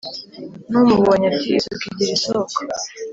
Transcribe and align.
n’umubonye 0.71 1.25
ati”isuku 1.31 1.83
igira 1.89 2.11
isoko” 2.17 2.59